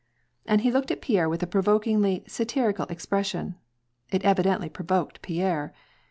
[0.47, 3.53] And he looked at Pierre with a provokingly satirical expres sion.
[4.09, 5.75] It evidently provoked Pierre.